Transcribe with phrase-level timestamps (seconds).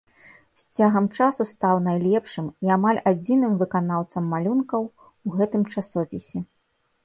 [0.61, 6.37] З цягам часу стаў найлепшым і амаль адзіным выканаўцам малюнкаў у гэтым часопісе.